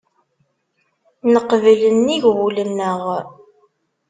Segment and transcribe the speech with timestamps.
[1.33, 3.01] Neqbel nnig wul-nneɣ.